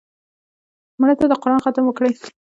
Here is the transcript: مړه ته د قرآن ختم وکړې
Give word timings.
مړه 0.99 1.15
ته 1.19 1.25
د 1.29 1.33
قرآن 1.41 1.59
ختم 1.65 1.83
وکړې 1.85 2.11